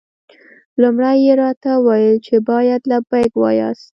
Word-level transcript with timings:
لومړی 0.81 1.17
یې 1.25 1.33
راته 1.41 1.71
وویل 1.85 2.17
چې 2.25 2.35
باید 2.49 2.81
لبیک 2.91 3.31
ووایاست. 3.35 3.87